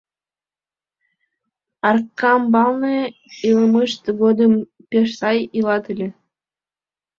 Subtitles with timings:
[1.89, 2.97] —Аркамбалне
[3.47, 4.53] илымышт годым
[4.89, 6.07] пеш сай илат ыле.